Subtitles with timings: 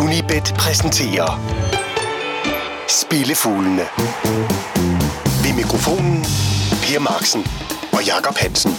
[0.00, 1.30] Unibet præsenterer
[2.88, 3.82] Spillefuglene.
[5.44, 6.22] Ved mikrofonen
[6.82, 7.40] Per Marksen
[7.92, 8.70] og Jakob Hansen.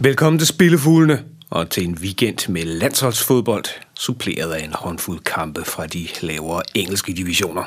[0.00, 3.64] Velkommen til Spillefuglene og til en weekend med landsholdsfodbold,
[3.94, 7.62] suppleret af en håndfuld kampe fra de lavere engelske divisioner.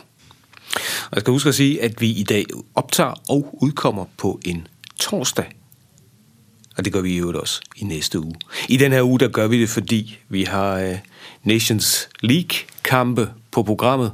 [1.05, 4.67] Og jeg skal huske at sige, at vi i dag optager og udkommer på en
[4.99, 5.45] torsdag.
[6.81, 8.35] Og det gør vi i øvrigt også i næste uge.
[8.69, 10.97] I den her uge, der gør vi det, fordi vi har øh,
[11.43, 14.11] Nations League-kampe på programmet.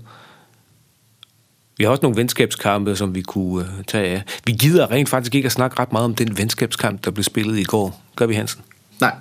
[1.77, 4.23] Vi har også nogle venskabskampe, som vi kunne øh, tage af.
[4.45, 7.57] Vi gider rent faktisk ikke at snakke ret meget om den venskabskamp, der blev spillet
[7.57, 8.01] i går.
[8.15, 8.61] Gør vi, Hansen?
[8.99, 9.15] Nej.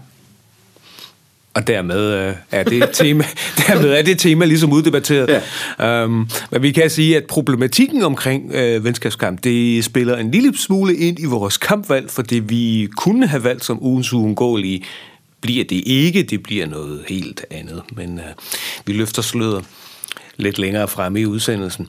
[1.56, 3.24] Og dermed øh, er det tema,
[3.66, 5.42] dermed er det tema ligesom uddebatteret.
[5.78, 6.05] Ja.
[6.05, 10.97] Um, men vi kan sige, at problematikken omkring øh, venskabskamp, det spiller en lille smule
[10.97, 14.84] ind i vores kampvalg, for det vi kunne have valgt som ugens uundgåelige,
[15.41, 17.83] bliver det ikke, det bliver noget helt andet.
[17.97, 18.25] Men øh,
[18.86, 19.64] vi løfter sløret
[20.36, 21.86] lidt længere frem i udsendelsen.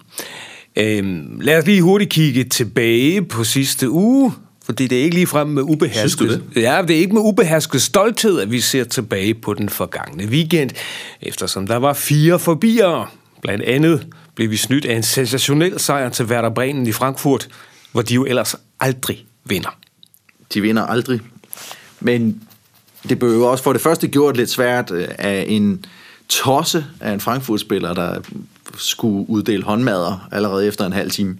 [0.79, 4.31] Um, lad os lige hurtigt kigge tilbage på sidste uge.
[4.67, 6.43] Fordi det er ikke lige frem med ubehersket.
[6.55, 10.69] Ja, det er ikke med ubehersket stolthed, at vi ser tilbage på den forgangne weekend,
[11.21, 13.13] eftersom der var fire forbier.
[13.41, 17.47] Blandt andet blev vi snydt af en sensationel sejr til Werder Bremen i Frankfurt,
[17.91, 19.77] hvor de jo ellers aldrig vinder.
[20.53, 21.21] De vinder aldrig.
[21.99, 22.41] Men
[23.09, 25.85] det blev jo også for det første gjort lidt svært øh, af en
[26.29, 28.19] tosse af en Frankfurt-spiller, der
[28.77, 31.37] skulle uddele håndmadder allerede efter en halv time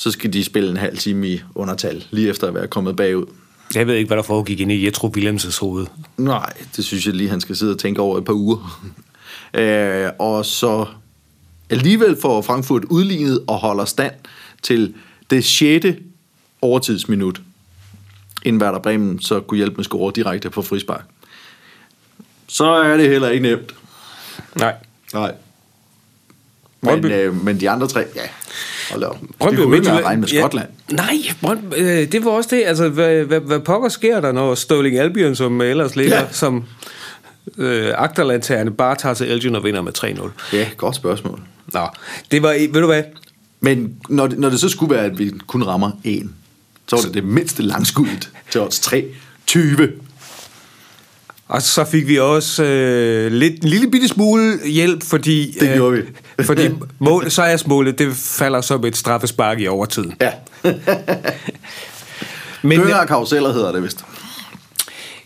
[0.00, 3.26] så skal de spille en halv time i undertal, lige efter at være kommet bagud.
[3.74, 5.86] Jeg ved ikke, hvad der foregik inde i Jetro Williams' hoved.
[6.16, 8.90] Nej, det synes jeg lige, han skal sidde og tænke over et par uger.
[9.60, 10.86] øh, og så
[11.70, 14.14] alligevel får Frankfurt udlignet og holder stand
[14.62, 14.94] til
[15.30, 15.86] det 6.
[16.62, 17.40] overtidsminut,
[18.42, 21.04] inden Werder Bremen så kunne hjælpe med score direkte på frispark.
[22.46, 23.74] Så er det heller ikke nemt.
[24.56, 24.74] Nej.
[25.12, 25.34] Nej.
[26.80, 28.28] Men, øh, men de andre tre, ja,
[28.90, 29.18] Hold op.
[29.38, 30.68] Brøndby kunne ikke regne med Skotland.
[30.90, 32.62] Ja, nej, Brøndby, øh, det var også det.
[32.66, 36.32] Altså, hvad, hvad, hvad pokker sker der, når Sterling Albion, som ellers ligger ja.
[36.32, 36.64] som
[37.58, 40.56] øh, agterlandtagerne, bare tager til Elgin og vinder med 3-0?
[40.56, 41.40] Ja, godt spørgsmål.
[41.72, 41.86] Nå,
[42.30, 43.02] det var, ved du hvad?
[43.60, 46.34] Men når det, når det så skulle være, at vi kun rammer en,
[46.88, 49.04] så var det det mindste langskuddet til os 3.
[49.46, 49.88] 20.
[51.50, 55.56] Og så fik vi også øh, lidt, en lille bitte smule hjælp, fordi...
[55.60, 56.06] Det gjorde øh,
[56.38, 56.44] vi.
[56.50, 56.68] fordi
[56.98, 60.14] mål, sejrsmålet, det falder som et straffespark i overtiden.
[60.20, 60.32] Ja.
[62.62, 64.04] Men, Dønger karuseller hedder det vist.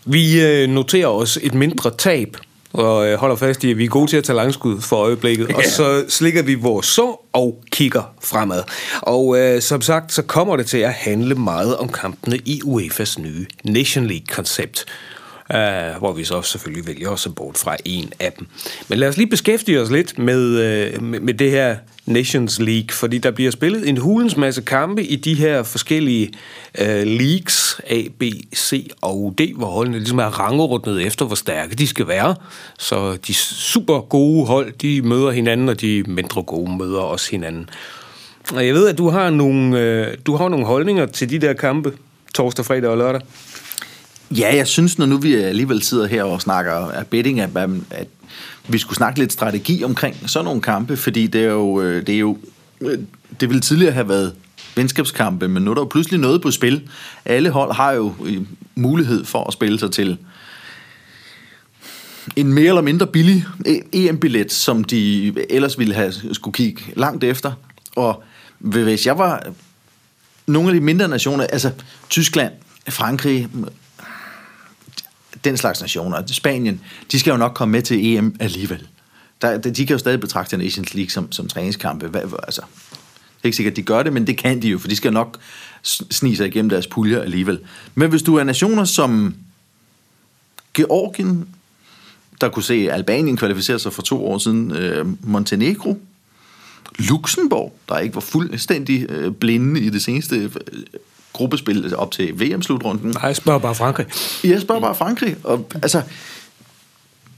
[0.05, 2.37] Vi øh, noterer os et mindre tab,
[2.73, 5.49] og øh, holder fast i, at vi er gode til at tage langskud for øjeblikket.
[5.49, 5.57] Ja.
[5.57, 8.63] Og så slikker vi vores så og kigger fremad.
[9.03, 13.21] Og øh, som sagt, så kommer det til at handle meget om kampene i UEFA's
[13.21, 14.87] nye Nation League-koncept
[15.51, 18.47] uh, hvor vi så selvfølgelig vælger os bort fra en af dem.
[18.89, 22.89] Men lad os lige beskæftige os lidt med, øh, med, med det her Nations League,
[22.91, 26.31] fordi der bliver spillet en hulens masse kampe i de her forskellige
[26.81, 28.23] uh, leagues, A, B,
[28.57, 32.37] C og D, hvor holdene ligesom er rangordnet efter, hvor stærke de skal være.
[32.79, 37.71] Så de super gode hold, de møder hinanden, og de mindre gode møder også hinanden.
[38.55, 41.53] Og jeg ved, at du har nogle, uh, du har nogle holdninger til de der
[41.53, 41.93] kampe,
[42.35, 43.21] torsdag, fredag og lørdag.
[44.31, 47.51] Ja, jeg synes, når nu vi alligevel sidder her og snakker af betting, at,
[47.91, 48.09] at
[48.69, 52.15] vi skulle snakke lidt strategi omkring sådan nogle kampe, fordi det er jo, øh, det
[52.15, 52.39] er jo
[52.81, 52.99] øh,
[53.41, 54.35] det ville tidligere have været
[54.77, 56.89] venskabskampe, men nu er der jo pludselig noget på spil.
[57.25, 58.43] Alle hold har jo øh,
[58.75, 60.19] mulighed for at spille sig til
[62.37, 63.47] en mere eller mindre billig
[63.93, 67.53] EM-billet, som de ellers ville have skulle kigge langt efter.
[67.97, 68.23] Og
[68.59, 69.47] hvis jeg var
[70.47, 71.71] nogle af de mindre nationer, altså
[72.11, 72.53] Tyskland,
[72.89, 73.49] Frankrig,
[75.45, 76.81] den slags nationer, Spanien,
[77.13, 78.87] de skal jo nok komme med til EM alligevel.
[79.43, 82.07] Der, de kan jo stadig betragte Nations League som, som træningskampe.
[82.07, 84.79] Hvad, altså, det er ikke sikkert, at de gør det, men det kan de jo,
[84.79, 85.39] for de skal nok
[86.11, 87.59] snige sig igennem deres puljer alligevel.
[87.95, 89.35] Men hvis du er nationer som
[90.75, 91.49] Georgien,
[92.41, 96.01] der kunne se Albanien kvalificere sig for to år siden, øh, Montenegro,
[96.99, 100.51] Luxembourg, der ikke var fuldstændig øh, blinde i det seneste øh,
[101.35, 103.11] gruppespil op til VM-slutrunden.
[103.11, 104.07] Nej, jeg spørger bare Frankrig.
[104.45, 105.37] Jeg spørger bare Frankrig.
[105.45, 106.03] Og, altså,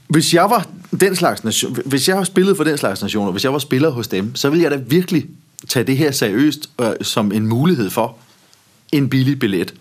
[0.07, 0.67] hvis jeg var
[0.99, 4.07] den slags nation, hvis jeg spillet for den slags nationer, hvis jeg var spiller hos
[4.07, 5.25] dem, så ville jeg da virkelig
[5.67, 8.17] tage det her seriøst øh, som en mulighed for
[8.91, 9.73] en billig billet.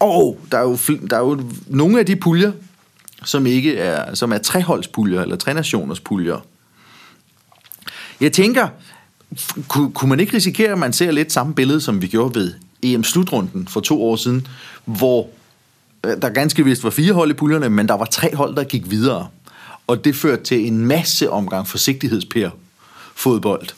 [0.00, 0.78] Og der er jo,
[1.10, 2.52] der er jo nogle af de puljer,
[3.24, 6.46] som ikke er, som er treholdspuljer, eller trenationers puljer.
[8.20, 8.68] Jeg tænker,
[9.68, 12.54] kunne, kunne man ikke risikere, at man ser lidt samme billede, som vi gjorde ved
[12.94, 14.46] EM-slutrunden for to år siden,
[14.84, 15.28] hvor
[16.06, 18.64] øh, der ganske vist var fire hold i puljerne, men der var tre hold, der
[18.64, 19.28] gik videre.
[19.86, 22.50] Og det førte til en masse omgang forsigtighedspær
[23.14, 23.68] fodbold.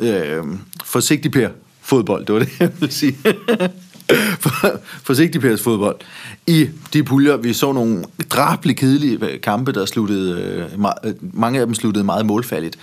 [0.00, 0.44] Øh,
[0.84, 1.48] forsigtig per
[1.80, 3.16] fodbold, det var det, jeg ville sige.
[4.40, 5.96] For- forsigtig pærs fodbold.
[6.46, 11.66] I de puljer, vi så nogle drabelig kedelige øh, kampe, der sluttede, øh, mange af
[11.66, 12.78] dem sluttede meget målfaldigt.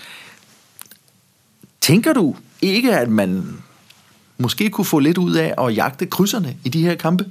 [1.81, 3.57] Tænker du ikke, at man
[4.37, 7.25] måske kunne få lidt ud af at jagte krydserne i de her kampe?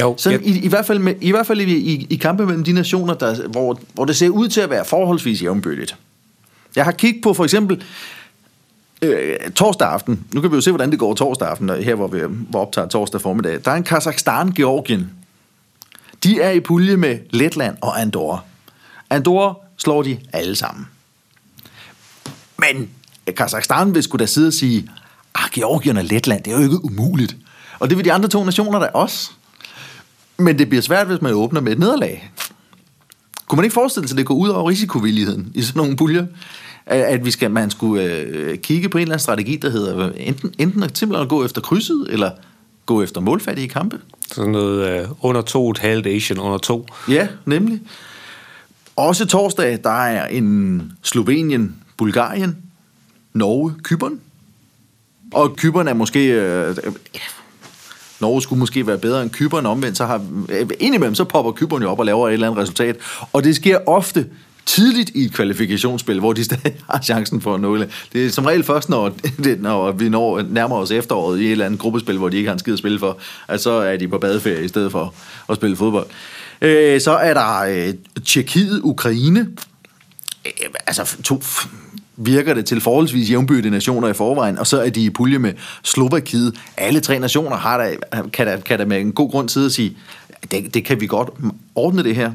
[0.00, 0.52] Jo, Sådan, ja.
[0.52, 3.14] i, i, hvert fald med, I hvert fald i, i, i kampe mellem de nationer,
[3.14, 5.96] der, hvor, hvor det ser ud til at være forholdsvis jævnbyrdigt.
[6.76, 7.82] Jeg har kigget på for eksempel
[9.02, 10.24] øh, torsdag aften.
[10.32, 12.20] Nu kan vi jo se, hvordan det går torsdag aften, her hvor vi
[12.50, 13.60] hvor optager torsdag formiddag.
[13.64, 15.10] Der er en Kazakhstan-Georgien.
[16.24, 18.40] De er i pulje med Letland og Andorra.
[19.10, 20.86] Andorra slår de alle sammen.
[22.58, 22.90] Men
[23.36, 24.90] Kazakhstan vil skulle da sidde og sige,
[25.34, 27.36] ah, Georgien og Letland, det er jo ikke umuligt.
[27.78, 29.30] Og det vil de andre to nationer da også.
[30.38, 32.30] Men det bliver svært, hvis man åbner med et nederlag.
[33.46, 36.26] Kunne man ikke forestille sig, at det går ud over risikovilligheden i sådan nogle puljer?
[36.86, 40.14] At vi skal, man skulle øh, kigge på en eller anden strategi, der hedder øh,
[40.16, 42.30] enten, enten at simpelthen gå efter krydset, eller
[42.86, 43.98] gå efter målfattige kampe.
[44.32, 46.86] Sådan noget øh, under to, et halvt Asian under to.
[47.08, 47.80] Ja, nemlig.
[48.96, 52.56] Også torsdag, der er en Slovenien, Bulgarien,
[53.32, 54.20] Norge, Kypern.
[55.32, 56.28] Og Kypern er måske...
[56.28, 56.76] Øh,
[57.14, 57.20] ja,
[58.20, 61.82] Norge skulle måske være bedre end Kypern omvendt, så har øh, indimellem så popper Kypern
[61.82, 62.96] jo op og laver et eller andet resultat.
[63.32, 64.26] Og det sker ofte
[64.66, 68.08] tidligt i et kvalifikationsspil, hvor de stadig har chancen for at nå det.
[68.12, 69.08] Det er som regel først, når,
[69.44, 72.48] det, når vi når nærmer os efteråret i et eller andet gruppespil, hvor de ikke
[72.48, 73.18] har en skid at spille for,
[73.48, 75.14] at så er de på badeferie i stedet for
[75.48, 76.06] at spille fodbold.
[76.60, 77.94] Øh, så er der øh,
[78.24, 79.40] Tjekkiet, Ukraine,
[80.46, 80.52] øh,
[80.86, 81.42] altså to
[82.16, 85.52] virker det til forholdsvis jævnbyrde nationer i forvejen, og så er de i pulje med
[85.82, 86.54] Slovakiet.
[86.76, 89.72] Alle tre nationer har der, kan, der, kan der med en god grund sidde og
[89.72, 89.96] sige,
[90.50, 91.30] det, det kan vi godt
[91.74, 92.32] ordne det her.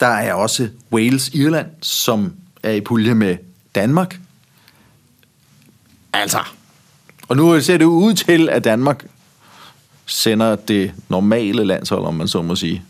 [0.00, 3.36] Der er også Wales, Irland, som er i pulje med
[3.74, 4.20] Danmark.
[6.12, 6.38] Altså.
[7.28, 9.04] Og nu ser det ud til, at Danmark
[10.06, 12.82] sender det normale landshold, om man så må sige,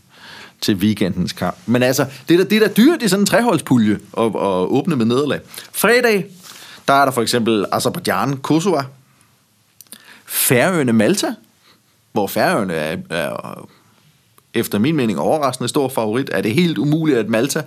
[0.61, 1.57] til weekendens kamp.
[1.67, 4.33] Men altså, det er da, det er da dyrt i sådan en treholdspulje at, at
[4.69, 5.41] åbne med nederlag.
[5.73, 6.27] Fredag,
[6.89, 8.81] der er der for eksempel Azerbaijan, Kosovo,
[10.27, 11.35] Færøerne, Malta,
[12.13, 13.69] hvor Færøerne er, er
[14.55, 16.31] efter min mening overraskende stor favorit.
[16.33, 17.63] Er det helt umuligt, at Malta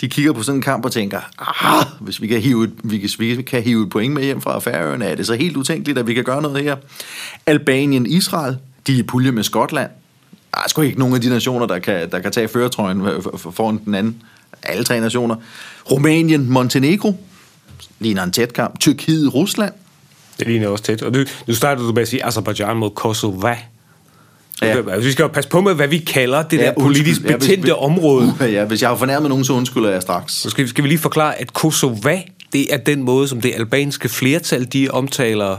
[0.00, 3.20] de kigger på sådan en kamp og tænker, ah, hvis vi kan hive et, hvis
[3.20, 6.06] vi kan hive et point med hjem fra Færøerne, er det så helt utænkeligt, at
[6.06, 6.76] vi kan gøre noget her.
[7.46, 8.56] Albanien, Israel,
[8.86, 9.90] de er i pulje med Skotland.
[10.54, 13.02] Der er sgu ikke nogen af de nationer, der kan, der kan tage føretrøjen
[13.52, 14.22] foran den anden.
[14.62, 15.36] Alle tre nationer.
[15.90, 17.14] Rumænien, Montenegro,
[18.00, 18.80] ligner en tæt kamp.
[18.80, 19.72] Tyrkiet, Rusland.
[20.38, 21.02] Det ligner også tæt.
[21.02, 23.48] Og nu, nu startede du med at sige Azerbaijan mod Kosovo.
[23.48, 23.56] Ja.
[24.62, 24.96] Ja.
[24.98, 26.84] Vi skal jo passe på med, hvad vi kalder det ja, der undskyld.
[26.84, 28.34] politisk Ja, hvis- betændte område.
[28.40, 30.32] Uh, ja, hvis jeg har fornærmet nogen, så undskylder jeg straks.
[30.34, 32.10] Så skal, skal vi lige forklare, at Kosovo,
[32.52, 35.52] det er den måde, som det albanske flertal, de omtaler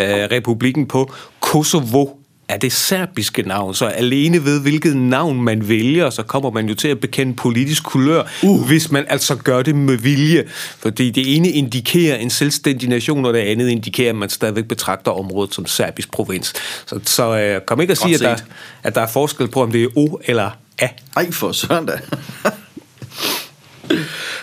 [0.00, 1.12] øh, republikken på.
[1.40, 2.06] Kosovo
[2.48, 6.74] er det serbiske navn, så alene ved, hvilket navn man vælger, så kommer man jo
[6.74, 8.66] til at bekende politisk kulør, uh.
[8.66, 10.44] hvis man altså gør det med vilje.
[10.78, 15.10] Fordi det ene indikerer en selvstændig nation, og det andet indikerer, at man stadigvæk betragter
[15.10, 16.52] området som serbisk provins.
[16.86, 18.36] Så, så øh, kom ikke at sige, at der,
[18.82, 20.88] at der er forskel på, om det er O eller A.
[21.16, 22.00] Ej, for søren da.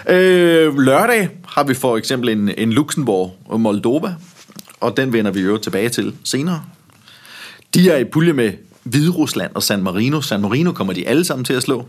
[0.13, 4.13] øh, lørdag har vi for eksempel en, en Luxembourg og Moldova,
[4.79, 6.61] og den vender vi jo tilbage til senere.
[7.75, 8.53] De er i pulje med
[8.83, 10.21] Hviderusland og San Marino.
[10.21, 11.87] San Marino kommer de alle sammen til at slå,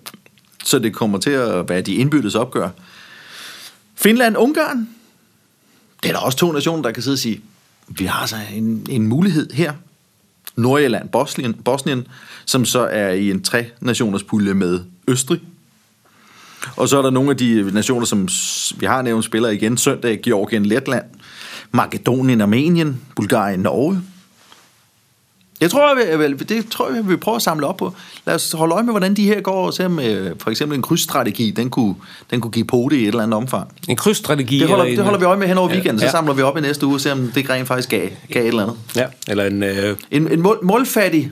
[0.64, 2.68] så det kommer til at være de indbyttes opgør.
[3.94, 4.88] Finland, Ungarn.
[6.02, 7.40] Det er der også to nationer, der kan sidde og sige,
[7.88, 9.72] vi har altså en, en mulighed her.
[10.56, 12.06] Nordjylland, Bosnien, Bosnien,
[12.44, 15.40] som så er i en tre-nationers pulje med Østrig.
[16.76, 18.28] Og så er der nogle af de nationer, som
[18.80, 21.04] vi har nævnt spiller igen søndag, Georgien, Letland,
[21.70, 24.02] Makedonien, Armenien, Bulgarien, Norge.
[25.60, 27.94] Jeg tror, jeg vil, det tror jeg, vi vil prøve at samle op på.
[28.26, 30.76] Lad os holde øje med, hvordan de her går, og se om øh, for eksempel
[30.76, 31.94] en krydsstrategi, den kunne,
[32.30, 33.68] den kunne give pote i et eller andet omfang.
[33.88, 34.58] En krydsstrategi.
[34.58, 36.10] Det holder, det holder vi øje med hen over Ja, weekenden, så ja.
[36.10, 38.48] samler vi op i næste uge, og ser om det rent faktisk gav, gav et
[38.48, 38.76] eller andet.
[38.96, 39.62] Ja, eller en...
[39.62, 41.30] Øh, En, en mål, målfattig,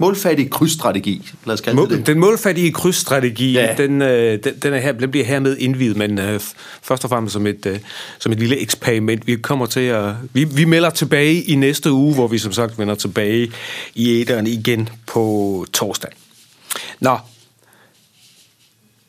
[0.00, 2.06] målfattig krydsstrategi, lad os Mål, det.
[2.06, 3.74] den målfattige krydsstrategi, Ja.
[3.78, 6.40] den, øh, den, den, er her, den bliver hermed indvidet, men øh,
[6.82, 7.78] først og fremmest som et, øh,
[8.18, 9.26] som et lille eksperiment.
[9.26, 10.14] Vi kommer til at...
[10.32, 13.52] Vi, vi melder tilbage i næste uge, hvor vi som sagt vender tilbage
[13.94, 16.10] i æderen igen på torsdag.
[17.00, 17.16] Nå.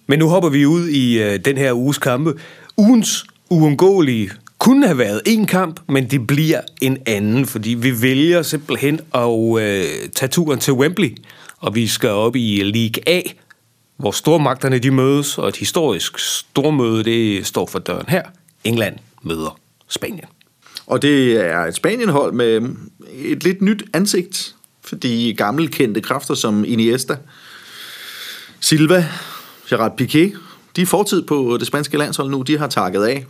[0.07, 2.33] Men nu hopper vi ud i øh, den her uges kampe.
[2.77, 4.31] Ugens uundgåelige
[4.61, 9.61] kunne have været en kamp, men det bliver en anden, fordi vi vælger simpelthen at
[9.61, 11.17] øh, tage turen til Wembley,
[11.57, 13.21] og vi skal op i League A,
[13.97, 18.23] hvor stormagterne de mødes, og et historisk stormøde, det står for døren her.
[18.63, 20.25] England møder Spanien.
[20.87, 22.75] Og det er et Spanienhold med
[23.13, 27.17] et lidt nyt ansigt, fordi gamle kendte kræfter som Iniesta,
[28.59, 29.07] Silva,
[29.69, 30.37] Gerard Piqué,
[30.75, 33.25] de er fortid på det spanske landshold nu, de har takket af.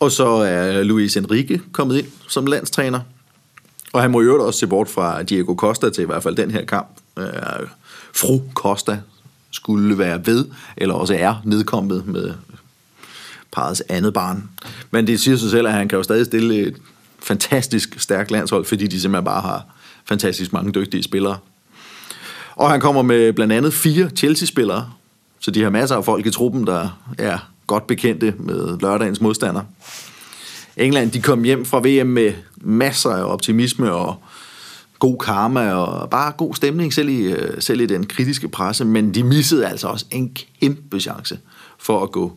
[0.00, 3.00] Og så er Luis Enrique kommet ind som landstræner.
[3.92, 6.50] Og han må jo også se bort fra Diego Costa til i hvert fald den
[6.50, 6.88] her kamp.
[7.18, 7.26] Øh,
[8.14, 9.00] fru Costa
[9.50, 12.34] skulle være ved, eller også er nedkommet med
[13.52, 14.50] parets andet barn.
[14.90, 16.76] Men det siger sig selv, at han kan jo stadig stille et
[17.18, 19.64] fantastisk stærkt landshold, fordi de simpelthen bare har
[20.04, 21.38] fantastisk mange dygtige spillere.
[22.56, 24.90] Og han kommer med blandt andet fire Chelsea-spillere,
[25.40, 26.88] så de har masser af folk i truppen, der
[27.18, 29.62] er godt bekendte med lørdagens modstander.
[30.76, 34.16] England de kom hjem fra VM med masser af optimisme og
[34.98, 39.14] god karma og bare god stemning, selv i, øh, selv i den kritiske presse, men
[39.14, 41.38] de missede altså også en kæmpe chance
[41.78, 42.32] for at gå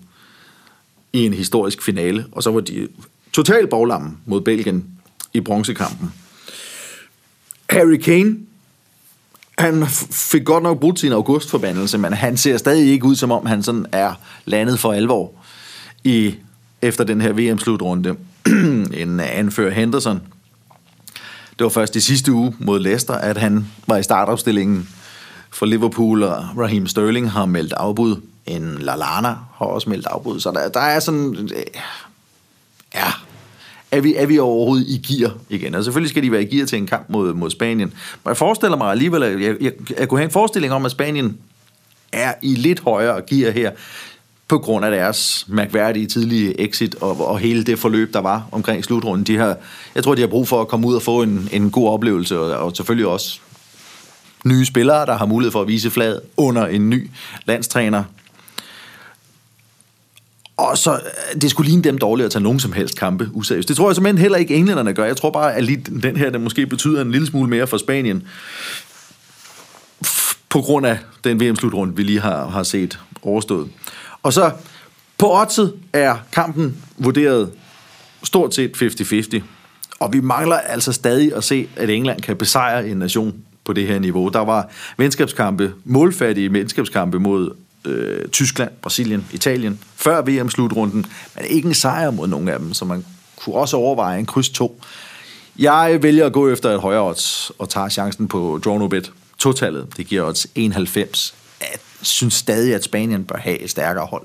[1.13, 2.87] i en historisk finale, og så var de
[3.33, 4.85] totalt baglamme mod Belgien
[5.33, 6.13] i bronzekampen.
[7.69, 8.37] Harry Kane,
[9.59, 13.45] han fik godt nok brudt sin augustforbandelse, men han ser stadig ikke ud, som om
[13.45, 14.13] han sådan er
[14.45, 15.31] landet for alvor
[16.03, 16.35] i,
[16.81, 18.15] efter den her VM-slutrunde.
[18.93, 20.21] en anfører Henderson.
[21.59, 24.89] Det var først i sidste uge mod Leicester, at han var i startopstillingen
[25.49, 28.15] for Liverpool, og Raheem Sterling har meldt afbud.
[28.45, 30.39] En Lalana har også meldt afbud.
[30.39, 31.49] Så der, der er sådan...
[31.55, 31.63] Øh,
[32.95, 33.11] ja,
[33.91, 35.75] er vi, er vi overhovedet i gear igen?
[35.75, 37.93] Og selvfølgelig skal de være i gear til en kamp mod, mod Spanien.
[38.23, 40.91] Men jeg forestiller mig alligevel, at jeg, jeg, jeg kunne have en forestilling om, at
[40.91, 41.37] Spanien
[42.11, 43.71] er i lidt højere gear her,
[44.49, 48.83] på grund af deres mærkværdige tidlige exit og, og hele det forløb, der var omkring
[48.83, 49.27] slutrunden.
[49.27, 49.57] De har,
[49.95, 52.39] jeg tror, de har brug for at komme ud og få en, en god oplevelse,
[52.39, 53.39] og, og selvfølgelig også
[54.45, 57.09] nye spillere, der har mulighed for at vise flaget under en ny
[57.45, 58.03] landstræner.
[60.59, 63.67] Og så, øh, det skulle ligne dem dårligt at tage nogen som helst kampe useriøst.
[63.67, 65.05] Det tror jeg simpelthen heller ikke englænderne gør.
[65.05, 67.77] Jeg tror bare, at lige den her, den måske betyder en lille smule mere for
[67.77, 68.23] Spanien.
[70.49, 73.67] På grund af den VM-slutrunde, vi lige har, har set overstået.
[74.23, 74.51] Og så
[75.17, 77.51] på oddset er kampen vurderet
[78.23, 78.81] stort set
[79.37, 79.41] 50-50.
[79.99, 83.33] Og vi mangler altså stadig at se, at England kan besejre en nation
[83.65, 84.27] på det her niveau.
[84.27, 87.51] Der var venskabskampe, målfattige venskabskampe mod
[87.85, 91.05] øh, Tyskland, Brasilien, Italien, før VM-slutrunden,
[91.35, 93.05] men ikke en sejr mod nogen af dem, så man
[93.35, 94.81] kunne også overveje en kryds 2.
[95.59, 99.11] Jeg vælger at gå efter et højere odds og tager chancen på draw no bet.
[99.37, 101.33] Totallet, det giver odds 91.
[101.61, 104.23] Jeg synes stadig, at Spanien bør have et stærkere hold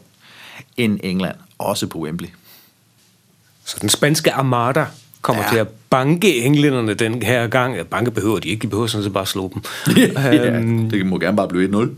[0.77, 2.29] end England, også på Wembley.
[3.65, 4.87] Så den spanske armada
[5.23, 5.49] kommer ja.
[5.51, 7.87] til at banke englænderne den her gang.
[7.87, 9.63] Banke behøver de ikke, de behøver sådan set bare at slå dem.
[9.97, 11.89] ja, um, det må gerne bare blive 1-0.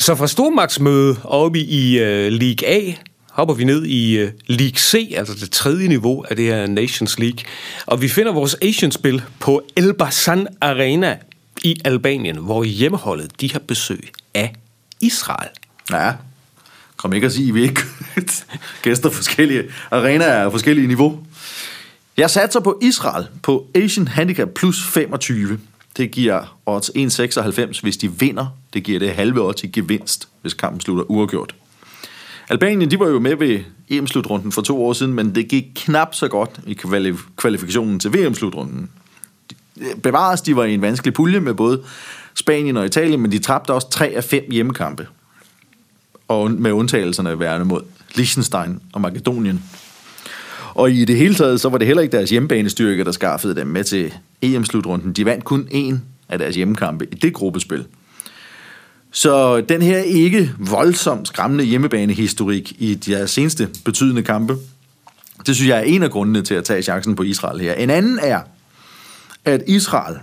[0.00, 2.92] Så fra stormagtsmøde oppe i øh, League A,
[3.30, 7.18] hopper vi ned i øh, League C, altså det tredje niveau af det her Nations
[7.18, 7.38] League.
[7.86, 11.18] Og vi finder vores Asian-spil på Elbasan Arena
[11.62, 14.54] i Albanien, hvor hjemmeholdet de har besøg af
[15.00, 15.50] Israel.
[15.90, 16.12] Ja,
[16.96, 17.82] kom ikke at sige, at vi ikke
[18.82, 21.18] gæster forskellige arenaer af forskellige niveau.
[22.16, 25.58] Jeg satser på Israel på Asian Handicap plus 25.
[25.96, 28.46] Det giver odds 1,96, hvis de vinder.
[28.72, 31.54] Det giver det halve odds i gevinst, hvis kampen slutter uafgjort.
[32.50, 36.14] Albanien de var jo med ved EM-slutrunden for to år siden, men det gik knap
[36.14, 36.74] så godt i
[37.36, 38.90] kvalifikationen til VM-slutrunden.
[39.80, 41.82] Eh, bevares, de var i en vanskelig pulje med både
[42.34, 45.06] Spanien og Italien, men de tabte også tre af fem hjemmekampe.
[46.28, 47.80] Og med undtagelserne værende mod
[48.14, 49.62] Liechtenstein og Makedonien.
[50.74, 53.66] Og i det hele taget, så var det heller ikke deres hjemmebanestyrke, der skaffede dem
[53.66, 55.12] med til EM-slutrunden.
[55.12, 55.94] De vandt kun én
[56.28, 57.84] af deres hjemmekampe i det gruppespil.
[59.12, 64.56] Så den her ikke voldsomt skræmmende hjemmebanehistorik i de seneste betydende kampe,
[65.46, 67.74] det synes jeg er en af grundene til at tage chancen på Israel her.
[67.74, 68.40] En anden er,
[69.44, 70.16] at Israel,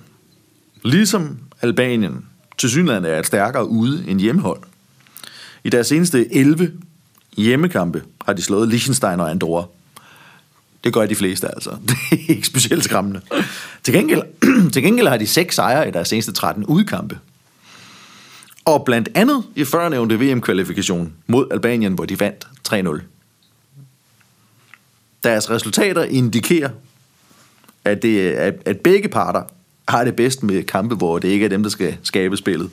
[0.83, 2.25] ligesom Albanien,
[2.57, 4.59] til synligheden er et stærkere ude end hjemmehold.
[5.63, 6.71] I deres seneste 11
[7.37, 9.65] hjemmekampe har de slået Liechtenstein og Andorra.
[10.83, 11.69] Det gør de fleste altså.
[11.87, 13.21] Det er ikke specielt skræmmende.
[13.83, 14.21] Til gengæld,
[14.73, 17.19] til gengæld har de seks sejre i deres seneste 13 udkampe.
[18.65, 23.01] Og blandt andet i førnævnte VM-kvalifikation mod Albanien, hvor de vandt 3-0.
[25.23, 26.69] Deres resultater indikerer,
[27.85, 29.43] at, det, at, at begge parter
[29.87, 32.69] har det bedst med kampe, hvor det ikke er dem, der skal skabe spillet.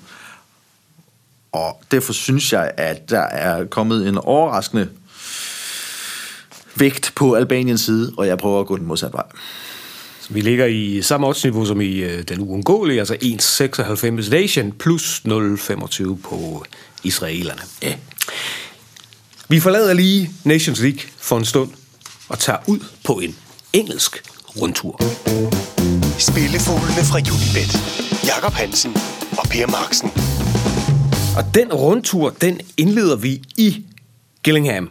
[1.52, 4.88] Og derfor synes jeg, at der er kommet en overraskende
[6.76, 9.24] vægt på Albaniens side, og jeg prøver at gå den modsatte vej.
[10.20, 15.22] Så vi ligger i samme oddsniveau som i øh, den uundgåelige, altså 1,96 Nation plus
[15.28, 16.64] 0,25 på
[17.02, 17.60] israelerne.
[17.82, 17.94] Ja.
[19.48, 21.70] Vi forlader lige Nations League for en stund
[22.28, 23.36] og tager ud på en
[23.72, 24.22] engelsk
[24.60, 25.00] rundtur.
[26.18, 27.72] Spillefuglene fra Unibet.
[28.26, 28.96] Jakob Hansen
[29.38, 30.10] og Per Marksen.
[31.36, 33.84] Og den rundtur, den indleder vi i
[34.42, 34.90] Gillingham,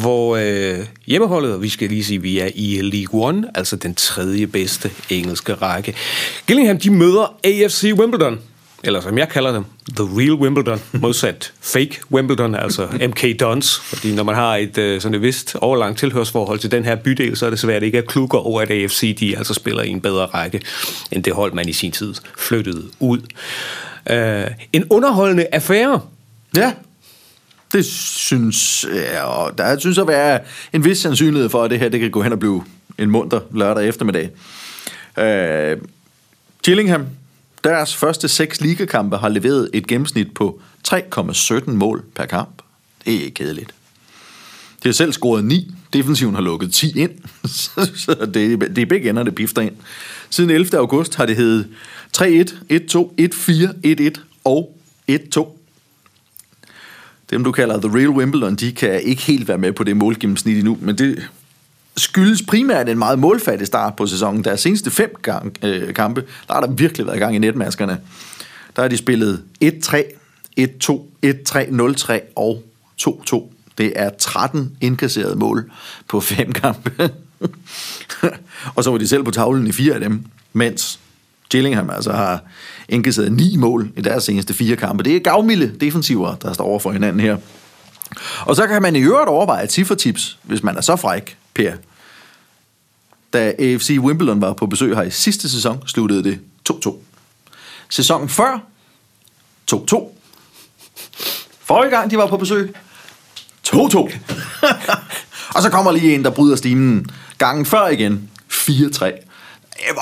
[0.00, 3.76] hvor øh, hjemmeholdet, og vi skal lige sige, at vi er i League One, altså
[3.76, 5.94] den tredje bedste engelske række.
[6.46, 8.38] Gillingham, de møder AFC Wimbledon,
[8.84, 9.64] eller som jeg kalder dem,
[9.96, 13.80] The Real Wimbledon, modsat Fake Wimbledon, altså MK Dons.
[13.80, 17.36] Fordi når man har et øh, sådan et vist overlangt tilhørsforhold til den her bydel,
[17.36, 20.00] så er det svært ikke at klukke over, at AFC de altså spiller i en
[20.00, 20.60] bedre række,
[21.12, 23.20] end det hold, man i sin tid flyttede ud.
[24.10, 26.00] Øh, en underholdende affære,
[26.56, 26.72] Ja,
[27.72, 30.40] det synes ja, og der synes at være
[30.72, 32.64] en vis sandsynlighed for, at det her det kan gå hen og blive
[32.98, 34.30] en munter lørdag eftermiddag.
[35.18, 35.78] Øh,
[36.64, 37.06] Gillingham,
[37.64, 42.62] deres første seks ligakampe har leveret et gennemsnit på 3,17 mål per kamp.
[43.04, 43.74] Det er ikke kedeligt.
[44.82, 45.74] De har selv scoret 9.
[45.92, 47.10] Defensiven har lukket 10 ind.
[48.04, 49.76] Så det, det er begge ender, det pifter ind.
[50.30, 50.78] Siden 11.
[50.78, 51.68] august har det heddet
[52.16, 52.22] 3-1,
[52.72, 54.78] 1-2, 1-4, 1-1 og
[55.10, 55.61] 1-2.
[57.32, 60.56] Dem, du kalder The Real Wimbledon, de kan ikke helt være med på det målgennemsnit
[60.56, 61.28] endnu, men det
[61.96, 64.44] skyldes primært en meget målfattig start på sæsonen.
[64.44, 67.98] Der seneste fem gang, øh, kampe, der har der virkelig været gang i netmaskerne.
[68.76, 70.02] Der har de spillet 1-3,
[70.60, 72.62] 1-2, 1-3, 0-3 og
[73.02, 73.52] 2-2.
[73.78, 75.70] Det er 13 indkasserede mål
[76.08, 77.10] på fem kampe.
[78.76, 80.98] og så var de selv på tavlen i fire af dem, mens
[81.52, 82.40] Gillingham altså har
[82.88, 85.04] indkasseret ni mål i deres seneste fire kampe.
[85.04, 87.36] Det er gavmilde defensiver, der står over for hinanden her.
[88.40, 91.72] Og så kan man i øvrigt overveje cifretips, hvis man er så fræk, Per.
[93.32, 96.40] Da AFC Wimbledon var på besøg her i sidste sæson, sluttede det
[96.70, 96.96] 2-2.
[97.88, 98.62] Sæsonen før,
[99.72, 99.76] 2-2.
[101.60, 102.74] Forrige gang, de var på besøg,
[103.68, 103.72] 2-2.
[105.54, 107.06] og så kommer lige en, der bryder stimen.
[107.38, 109.31] Gangen før igen, 4-3.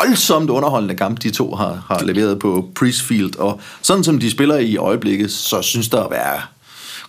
[0.02, 3.36] Voldsomt underholdende kamp, de to har, har leveret på Priestfield.
[3.36, 6.40] Og sådan som de spiller i øjeblikket, så synes der at være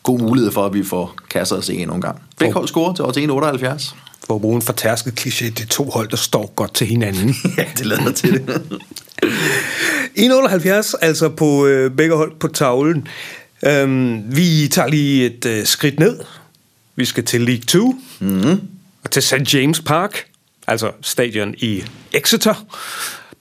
[0.03, 2.21] god mulighed for, at vi får kasser at se en nogle gang.
[2.39, 3.95] Begge hold scorer til odds 1,78.
[4.27, 7.35] for at bruge en fortærsket kliché, det er to hold, der står godt til hinanden.
[7.57, 8.61] Ja, det lader til det.
[10.17, 13.07] 1,78 altså på øh, begge hold på tavlen.
[13.65, 16.19] Øhm, vi tager lige et øh, skridt ned.
[16.95, 17.95] Vi skal til League 2.
[18.19, 18.61] Mm.
[19.03, 19.53] Og til St.
[19.53, 20.25] James Park.
[20.67, 22.53] Altså stadion i Exeter.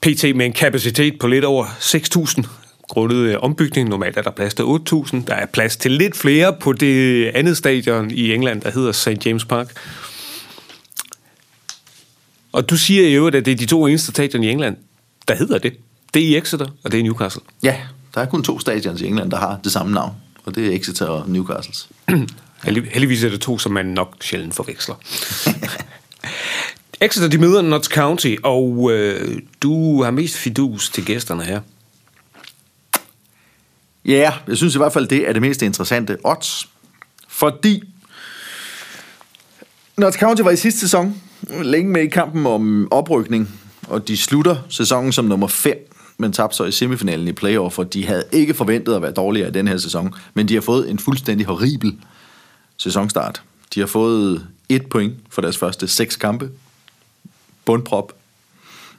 [0.03, 2.49] PT med en kapacitet på lidt over 6.000
[2.89, 3.89] grundet øh, ombygning.
[3.89, 5.25] Normalt er der plads til 8.000.
[5.27, 9.27] Der er plads til lidt flere på det andet stadion i England, der hedder St.
[9.27, 9.73] James Park.
[12.53, 14.77] Og du siger i øvrigt, at det er de to eneste stadion i England,
[15.29, 15.73] der hedder det.
[16.15, 17.43] Det er i Exeter, og det er Newcastle.
[17.63, 17.77] ja,
[18.15, 20.13] der er kun to stadions i England, der har det samme navn.
[20.45, 21.75] Og det er Exeter og Newcastle.
[22.65, 24.95] Heldig, heldigvis er det to, som man nok sjældent forveksler.
[27.03, 31.61] Exeter, de møder Notts County, og øh, du har mest fidus til gæsterne her.
[34.05, 36.69] Ja, jeg synes i hvert fald, det er det mest interessante odds.
[37.29, 37.83] Fordi
[39.97, 41.23] Notts County var i sidste sæson
[41.63, 43.49] længe med i kampen om oprykning,
[43.89, 47.93] og de slutter sæsonen som nummer 5, men tabte så i semifinalen i playoff, og
[47.93, 50.91] de havde ikke forventet at være dårligere i den her sæson, men de har fået
[50.91, 51.99] en fuldstændig horribel
[52.77, 53.43] sæsonstart.
[53.75, 56.51] De har fået et point for deres første seks kampe.
[57.71, 58.13] Bundprop.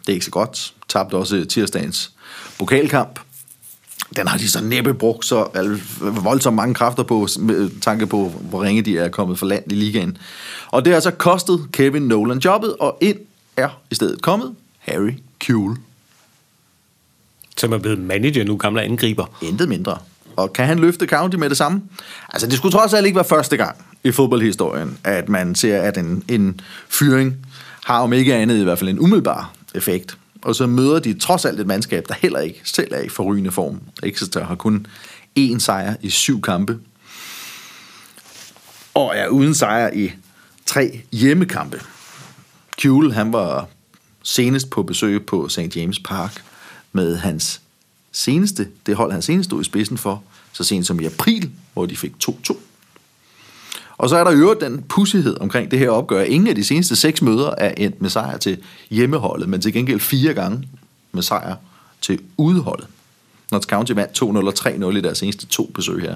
[0.02, 0.74] Det er ikke så godt.
[0.88, 2.12] Tabte også tirsdagens
[2.60, 3.20] pokalkamp.
[4.16, 5.48] Den har de så næppe brugt så
[6.02, 9.76] voldsomt mange kræfter på, med tanke på, hvor ringe de er kommet for land i
[9.76, 10.18] ligaen.
[10.68, 13.18] Og det har så kostet Kevin Nolan jobbet, og ind
[13.58, 15.14] er i stedet kommet Harry
[15.46, 15.78] Kuehl.
[17.58, 19.26] Som er blevet manager nu, gamle angriber.
[19.42, 19.98] Intet mindre.
[20.36, 21.82] Og kan han løfte County med det samme?
[22.30, 25.98] Altså, det skulle trods alt ikke være første gang i fodboldhistorien, at man ser, at
[25.98, 27.38] en, en fyring
[27.86, 30.18] har om ikke andet i hvert fald en umiddelbar effekt.
[30.42, 33.52] Og så møder de trods alt et mandskab, der heller ikke selv er i forrygende
[33.52, 33.82] form.
[34.04, 34.88] Exeter har kun
[35.40, 36.80] én sejr i syv kampe.
[38.94, 40.12] Og er uden sejr i
[40.66, 41.82] tre hjemmekampe.
[42.78, 43.68] Kjul, han var
[44.24, 45.76] senest på besøg på St.
[45.76, 46.44] James Park
[46.92, 47.62] med hans
[48.12, 51.86] seneste, det hold han senest stod i spidsen for, så sent som i april, hvor
[51.86, 52.58] de fik 2-2.
[54.02, 56.24] Og så er der øvrigt den pussighed omkring det her opgør.
[56.24, 58.58] Ingen af de seneste seks møder er endt med sejr til
[58.90, 60.68] hjemmeholdet, men til gengæld fire gange
[61.12, 61.56] med sejr
[62.02, 62.88] til udeholdet.
[63.52, 64.54] Notts County vandt 2-0 og
[64.94, 66.16] 3-0 i deres seneste to besøg her.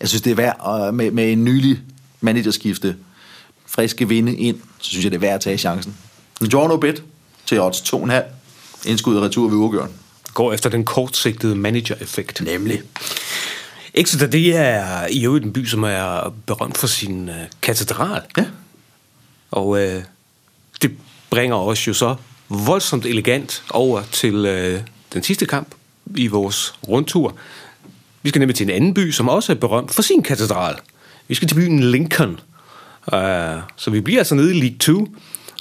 [0.00, 1.80] Jeg synes, det er værd at, med, med en nylig
[2.20, 2.96] managerskifte,
[3.66, 5.96] friske vinde ind, så synes jeg, det er værd at tage chancen.
[6.50, 7.02] Giorno bet
[7.46, 8.12] til odds 2,5.
[8.84, 9.90] indskud og retur ved uafgjort.
[10.34, 12.42] Går efter den kortsigtede manager-effekt.
[12.44, 12.82] Nemlig.
[13.94, 18.22] Exeter, det er i øvrigt en by, som er berømt for sin øh, katedral.
[18.36, 18.44] Ja.
[19.50, 20.02] Og øh,
[20.82, 20.90] det
[21.30, 22.16] bringer os jo så
[22.48, 24.80] voldsomt elegant over til øh,
[25.12, 25.74] den sidste kamp
[26.16, 27.36] i vores rundtur.
[28.22, 30.76] Vi skal nemlig til en anden by, som også er berømt for sin katedral.
[31.28, 32.40] Vi skal til byen Lincoln.
[33.12, 33.18] Uh,
[33.76, 35.08] så vi bliver altså nede i League 2,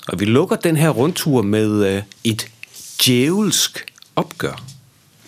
[0.08, 2.48] og vi lukker den her rundtur med uh, et
[3.06, 4.64] djævelsk opgør.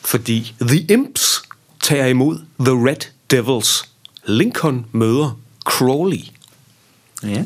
[0.02, 1.42] Fordi The Imps
[1.82, 3.90] tager imod The Red Devils.
[4.28, 6.20] Lincoln møder Crawley.
[7.24, 7.44] Ja.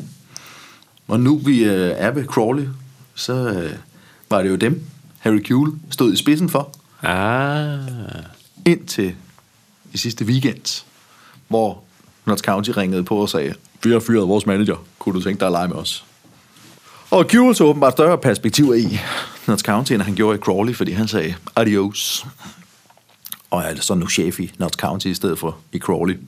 [1.08, 2.68] Og nu vi øh, er ved Crawley,
[3.14, 3.72] så øh,
[4.30, 4.82] var det jo dem,
[5.18, 7.78] Harry Kuehl stod i spidsen for, Ah.
[8.66, 9.14] indtil
[9.92, 10.84] i sidste weekend,
[11.48, 11.82] hvor
[12.26, 15.46] Notts County ringede på og sagde, vi har fyret vores manager, kunne du tænke dig
[15.46, 16.04] at lege med os?
[17.10, 18.98] Og Kuehl så åbenbart større perspektiver i
[19.46, 22.26] Notts County, end han gjorde i Crawley, fordi han sagde adios.
[23.54, 26.18] Og er så nu chef i Notts County i stedet for i Crawley.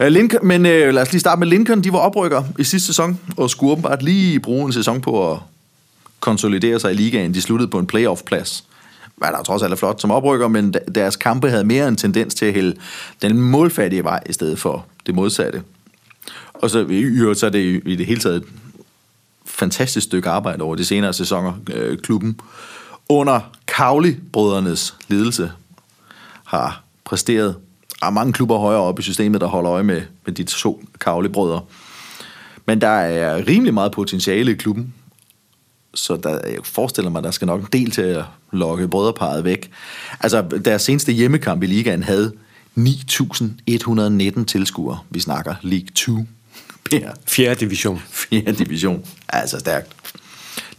[0.00, 1.84] Øh, Lincoln, men øh, lad os lige starte med Lincoln.
[1.84, 5.38] De var oprykker i sidste sæson, og skulle åbenbart lige bruge en sæson på at
[6.20, 7.34] konsolidere sig i ligaen.
[7.34, 8.64] De sluttede på en playoff-plads.
[9.16, 12.34] Hvad der trods alt er flot som oprykker, men deres kampe havde mere en tendens
[12.34, 12.76] til at hælde
[13.22, 15.62] den målfattige vej i stedet for det modsatte.
[16.54, 18.44] Og så, i øvrigt, så er det i i det hele taget et
[19.46, 22.40] fantastisk stykke arbejde over de senere sæsoner, øh, klubben
[23.08, 25.50] under Kavli-brødrenes ledelse
[26.54, 27.56] har præsteret.
[28.00, 30.82] Der er mange klubber højere oppe i systemet, der holder øje med, med de to
[31.00, 31.60] Kavli-brødre.
[32.66, 34.94] Men der er rimelig meget potentiale i klubben,
[35.94, 39.70] så der, jeg forestiller mig, der skal nok en del til at lokke brødreparet væk.
[40.20, 42.32] Altså, deres seneste hjemmekamp i ligaen havde
[42.78, 44.98] 9.119 tilskuere.
[45.10, 46.12] Vi snakker League 2.
[46.90, 47.54] Per 4.
[47.54, 48.02] division.
[48.10, 48.40] 4.
[48.40, 49.04] division.
[49.28, 49.92] Altså stærkt.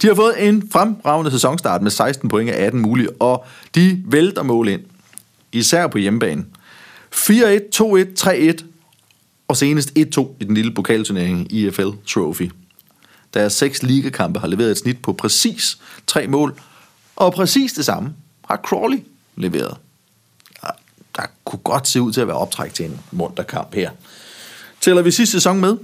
[0.02, 4.42] De har fået en fremragende sæsonstart med 16 point af 18 mulige, og de vælter
[4.42, 4.80] mål ind.
[5.56, 6.44] Især på hjemmebane.
[7.14, 7.20] 4-1,
[7.74, 8.64] 2-1, 3-1,
[9.48, 12.50] og senest 1-2 i den lille pokalturnering IFL Trophy.
[13.34, 16.60] Deres seks ligakampe har leveret et snit på præcis tre mål,
[17.16, 18.14] og præcis det samme
[18.48, 18.98] har Crawley
[19.36, 19.76] leveret.
[21.16, 23.90] Der, kunne godt se ud til at være optræk til en munter kamp her.
[24.80, 25.76] Tæller vi sidste sæson med,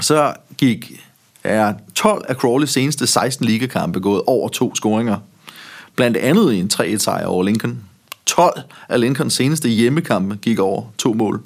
[0.00, 1.04] så gik
[1.44, 5.18] er 12 af Crawleys seneste 16 ligakampe gået over to scoringer.
[5.96, 7.84] Blandt andet i en 3-1 sejr over Lincoln.
[8.26, 11.42] 12 af Lincolns seneste hjemmekampe gik over to mål.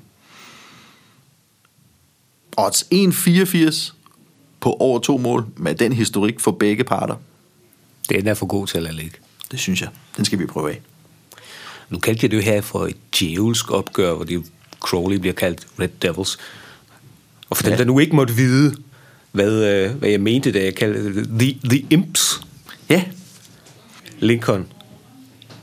[2.56, 3.92] Odds 1,84
[4.60, 7.14] på over to mål med den historik for begge parter.
[8.08, 9.16] Den er for god til at ligge.
[9.50, 9.88] Det synes jeg.
[10.16, 10.80] Den skal vi prøve af.
[11.90, 14.44] Nu kaldte jeg det jo her for et djævelsk opgør, hvor det
[14.80, 16.38] Crowley bliver kaldt Red Devils.
[17.50, 17.78] Og for dem, Ja.
[17.78, 18.76] der nu ikke måtte vide,
[19.32, 22.40] hvad, øh, hvad jeg mente, da jeg kaldte det The, the Imps,
[22.90, 23.04] Ja,
[24.18, 24.66] Lincoln.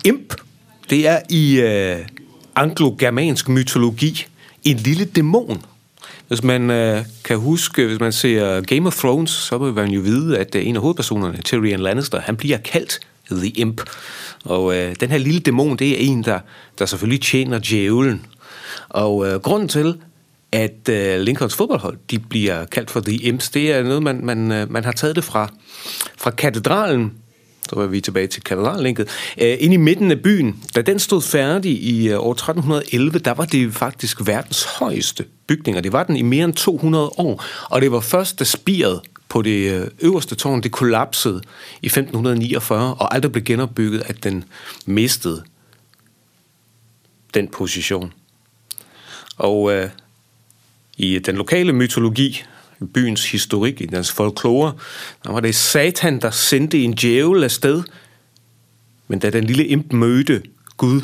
[0.06, 0.34] Imp,
[0.90, 1.98] det er i øh,
[2.56, 4.26] anglo-germansk mytologi
[4.64, 5.62] en lille dæmon.
[6.28, 10.02] Hvis man øh, kan huske, hvis man ser Game of Thrones, så vil man jo
[10.02, 13.00] vide, at øh, en af hovedpersonerne, Tyrion Lannister, han bliver kaldt
[13.32, 13.82] The Imp.
[14.44, 16.40] Og øh, den her lille dæmon, det er en, der,
[16.80, 18.26] der selvfølgelig tjener djævlen.
[18.90, 19.98] Og øh, grunden til,
[20.52, 24.52] at øh, Lincolns fodboldhold de bliver kaldt for The Imps, det er noget, man, man,
[24.52, 25.50] øh, man har taget det fra,
[26.18, 27.14] fra katedralen,
[27.70, 29.10] så var vi tilbage til katedrallinket.
[29.42, 33.32] Øh, inde i midten af byen, da den stod færdig i øh, år 1311, der
[33.32, 37.44] var det faktisk verdens højeste bygning, og det var den i mere end 200 år.
[37.70, 41.42] Og det var først, da spiret på det øh, øverste tårn, det kollapsede
[41.82, 44.44] i 1549, og aldrig blev genopbygget, at den
[44.86, 45.44] mistede
[47.34, 48.14] den position.
[49.38, 49.90] Og øh,
[50.98, 52.44] i den lokale mytologi,
[52.94, 54.74] byens historik, i dens folklore,
[55.24, 57.84] der var det Satan, der sendte en djævel afsted.
[59.08, 60.42] Men da den lille imp mødte
[60.78, 61.02] Gud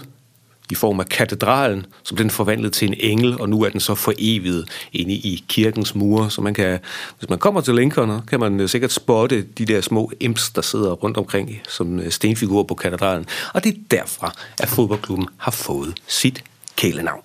[0.72, 3.80] i form af katedralen, så blev den forvandlet til en engel, og nu er den
[3.80, 6.32] så forevet inde i kirkens mure.
[6.32, 6.80] Så man kan,
[7.20, 10.62] hvis man kommer til Lincoln, kan man øh, sikkert spotte de der små imps, der
[10.62, 13.26] sidder rundt omkring som øh, stenfigurer på katedralen.
[13.54, 16.44] Og det er derfra, at fodboldklubben har fået sit
[16.76, 17.22] kælenavn.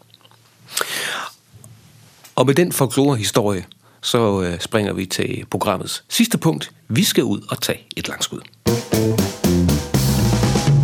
[2.35, 3.76] Og med den folklorehistorie historie,
[4.07, 6.71] så øh, springer vi til programmets sidste punkt.
[6.89, 8.41] Vi skal ud og tage et langskud.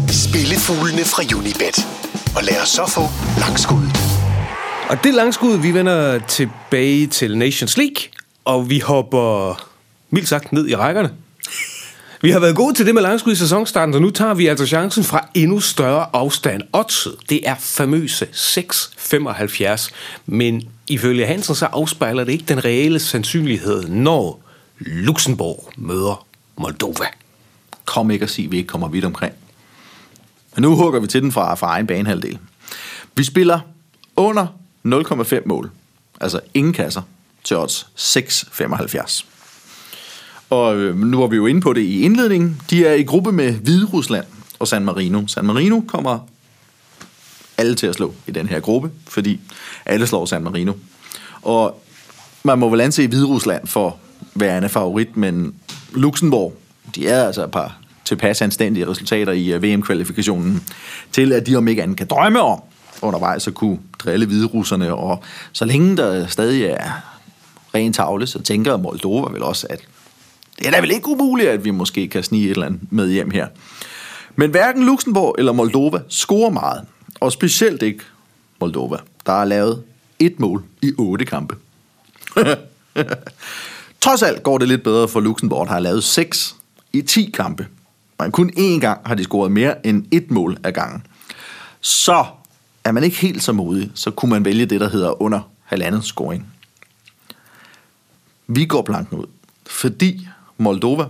[0.09, 1.87] Spillefuglene fra Unibet.
[2.37, 3.01] Og lad os så få
[3.41, 3.97] langskuddet.
[4.91, 8.03] Og det langskud, vi vender tilbage til Nations League,
[8.45, 9.55] og vi hopper
[10.11, 11.11] mildt sagt ned i rækkerne.
[12.23, 14.67] Vi har været gode til det med langskud i sæsonstarten, så nu tager vi altså
[14.67, 16.63] chancen fra endnu større afstand.
[16.73, 19.91] Oddset, det er famøse 6,75,
[20.27, 24.43] men ifølge Hansen så afspejler det ikke den reelle sandsynlighed, når
[24.79, 27.07] Luxembourg møder Moldova.
[27.85, 29.35] kom ikke at sige, at vi ikke kommer vidt omkring.
[30.55, 32.39] Men nu hugger vi til den fra, fra egen banehalvdel.
[33.17, 33.61] Vi spiller
[34.17, 34.47] under
[34.87, 35.71] 0,5 mål,
[36.21, 37.03] altså ingen kasser,
[37.45, 39.25] til odds 6,75.
[40.51, 42.61] Og øh, nu var vi jo inde på det i indledningen.
[42.71, 44.27] De er i gruppe med Hviderusland
[44.59, 45.27] og San Marino.
[45.27, 46.29] San Marino kommer
[47.63, 49.41] alle til at slå i den her gruppe, fordi
[49.87, 50.73] alle slår San Marino.
[51.43, 51.83] Og
[52.43, 53.97] man må vel anse Hvide Rusland for
[54.35, 55.55] værende favorit, men
[55.95, 56.57] Luxembourg,
[56.95, 60.63] de er altså et par tilpas anstændige resultater i uh, VM-kvalifikationen,
[61.13, 62.61] til at de om ikke andet kan drømme om
[63.03, 65.23] undervejs at kunne drille hviderusserne, og
[65.53, 66.91] så længe der stadig er
[67.75, 69.81] ren tavle, så tænker Moldova vel også, at
[70.59, 73.11] det er da vel ikke umuligt, at vi måske kan snige et eller andet med
[73.11, 73.47] hjem her.
[74.37, 76.87] Men hverken Luxembourg eller Moldova scorer meget,
[77.23, 78.05] og specielt ikke
[78.61, 79.83] Moldova, der har lavet
[80.19, 81.57] et mål i otte kampe.
[84.03, 86.57] Trods alt går det lidt bedre for Luxembourg, der har lavet 6
[86.93, 87.67] i 10 kampe.
[88.19, 91.07] Men kun én gang har de scoret mere end et mål ad gangen.
[91.81, 92.25] Så
[92.85, 96.05] er man ikke helt så modig, så kunne man vælge det, der hedder under halvandet
[96.05, 96.47] scoring.
[98.47, 99.27] Vi går blanken ud,
[99.67, 101.05] fordi Moldova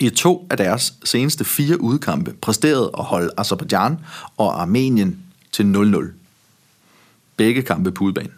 [0.00, 3.98] i to af deres seneste fire udkampe præsterede at holde Azerbaijan
[4.36, 5.18] og Armenien
[5.52, 6.12] til 0-0.
[7.36, 8.32] Begge kampe på udbanen.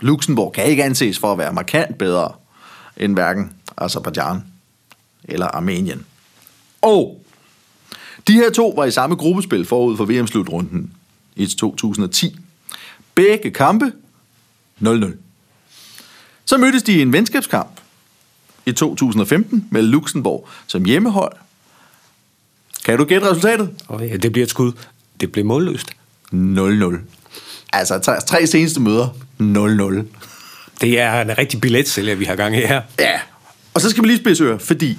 [0.00, 2.32] Luxembourg kan ikke anses for at være markant bedre
[2.96, 4.44] end hverken Azerbaijan
[5.24, 6.06] eller Armenien.
[6.82, 7.24] Og
[8.28, 10.92] de her to var i samme gruppespil forud for VM-slutrunden
[11.36, 12.36] i 2010.
[13.14, 13.92] Begge kampe
[14.80, 15.16] 0-0.
[16.44, 17.80] Så mødtes de i en venskabskamp
[18.66, 21.32] i 2015 med Luxembourg som hjemmehold.
[22.84, 23.70] Kan du gætte resultatet?
[23.88, 24.72] Og ja, det bliver et skud.
[25.20, 25.90] Det bliver målløst.
[26.32, 26.96] 0-0.
[27.72, 29.08] Altså tre, tre seneste møder,
[29.40, 30.04] 0-0.
[30.80, 32.82] Det er en rigtig billetsælger, vi har gang i her.
[32.98, 33.20] Ja.
[33.74, 34.98] Og så skal vi lige spidse ører, fordi,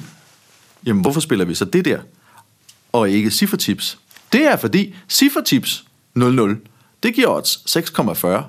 [0.86, 2.00] jamen hvorfor spiller vi så det der,
[2.92, 3.98] og ikke ciffertips?
[4.32, 5.84] Det er fordi ciffertips
[6.18, 6.22] 0-0,
[7.04, 8.44] det giver odds 6,40.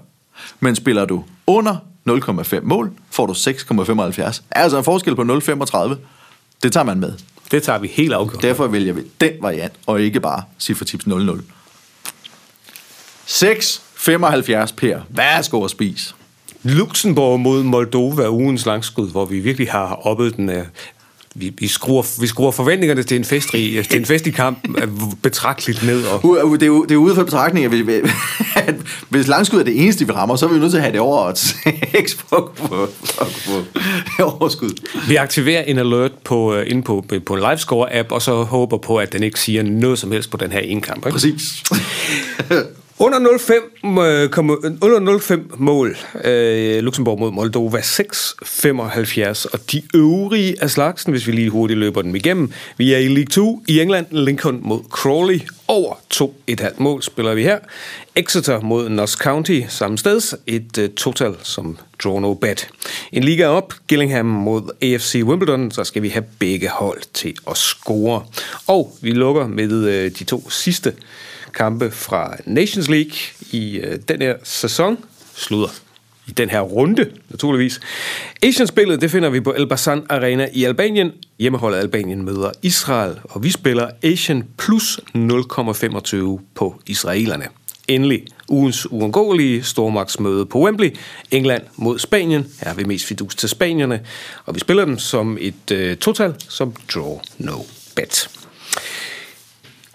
[0.61, 1.77] Men spiller du under
[2.09, 4.43] 0,5 mål, får du 6,75.
[4.51, 5.95] Altså en forskel på 0,35.
[6.63, 7.13] Det tager man med.
[7.51, 8.43] Det tager vi helt afgjort.
[8.43, 11.43] Derfor vælger vi den variant, og ikke bare ciffertips 0-0.
[13.27, 15.01] 6,75 per.
[15.09, 16.15] Værsgo at spise.
[16.63, 20.49] Luxembourg mod Moldova ugens langskud, hvor vi virkelig har oppet den.
[20.49, 20.63] Uh,
[21.35, 25.83] vi, vi, skruer, vi skruer forventningerne til en festrig, til en festlig kamp uh, betragteligt
[25.87, 26.05] ned.
[26.05, 26.25] Og...
[26.25, 27.93] U- Det er, det er ude for betragtning, at, vi,
[28.55, 28.75] at
[29.09, 31.01] hvis langskud er det eneste, vi rammer, så er vi nødt til at have det
[31.01, 31.33] over.
[31.95, 32.87] Ikke på, på,
[34.23, 34.71] overskud.
[35.09, 38.97] Vi aktiverer en alert på, uh, inde på, på en livescore-app, og så håber på,
[38.97, 41.07] at den ikke siger noget som helst på den her ene kamp.
[41.07, 41.11] Ikke?
[41.11, 41.43] Præcis.
[43.05, 43.53] Under 0,5
[44.01, 44.23] øh,
[44.65, 51.27] øh, under 0,5 mål øh, Luxembourg mod Moldova 6,75 og de øvrige af slagsen, hvis
[51.27, 52.53] vi lige hurtigt løber dem igennem.
[52.77, 57.43] Vi er i League 2 i England, Lincoln mod Crawley over 2,5 mål spiller vi
[57.43, 57.59] her.
[58.17, 62.69] Exeter mod Notts County samme sted, et øh, total som draw no bet.
[63.13, 67.57] En liga op, Gillingham mod AFC Wimbledon, så skal vi have begge hold til at
[67.57, 68.25] score.
[68.67, 70.93] Og vi lukker med øh, de to sidste
[71.55, 73.13] kampe fra Nations League
[73.51, 74.99] i øh, den her sæson.
[75.35, 75.69] Slutter
[76.27, 77.81] i den her runde, naturligvis.
[78.43, 81.13] Asian-spillet, det finder vi på Elbasan Arena i Albanien.
[81.39, 87.47] Hjemmeholdet Albanien møder Israel, og vi spiller Asian plus 0,25 på israelerne.
[87.89, 90.97] Endelig ugens uundgåelige stormagtsmøde på Wembley.
[91.31, 92.47] England mod Spanien.
[92.63, 94.01] Her er vi mest fidus til spanierne.
[94.45, 97.59] Og vi spiller dem som et øh, total, som draw no
[97.97, 98.31] bet.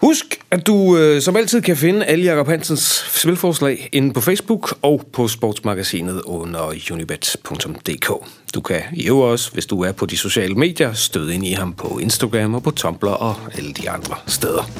[0.00, 4.78] Husk, at du øh, som altid kan finde alle Jacob Hansens spilforslag inde på Facebook
[4.82, 8.10] og på sportsmagasinet under unibet.dk.
[8.54, 11.72] Du kan jo også, hvis du er på de sociale medier, støde ind i ham
[11.72, 14.70] på Instagram og på Tumblr og alle de andre steder.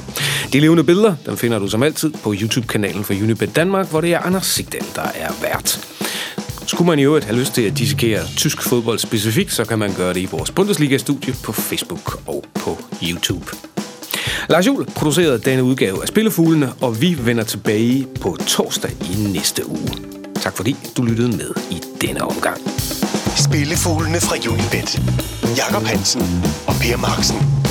[0.53, 4.15] De levende billeder, dem finder du som altid på YouTube-kanalen for Unibet Danmark, hvor det
[4.15, 5.89] er Anders Sigdal, der er vært.
[6.67, 9.95] Skulle man i øvrigt have lyst til at dissekere tysk fodbold specifikt, så kan man
[9.95, 13.78] gøre det i vores Bundesliga-studie på Facebook og på YouTube.
[14.49, 19.69] Lars Juhl producerede denne udgave af Spillefuglene, og vi vender tilbage på torsdag i næste
[19.69, 19.91] uge.
[20.41, 22.61] Tak fordi du lyttede med i denne omgang.
[23.37, 25.01] Spillefuglene fra Unibet.
[25.57, 27.68] Jakob Hansen og Per Marksen.